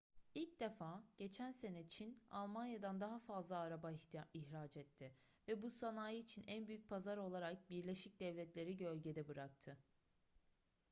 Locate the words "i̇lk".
0.35-0.59